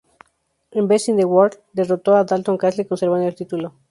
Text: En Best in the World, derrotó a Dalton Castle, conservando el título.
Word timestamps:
En 0.79 0.87
Best 0.87 1.09
in 1.09 1.15
the 1.17 1.25
World, 1.27 1.59
derrotó 1.73 2.15
a 2.15 2.23
Dalton 2.23 2.57
Castle, 2.57 2.87
conservando 2.87 3.27
el 3.27 3.35
título. 3.35 3.75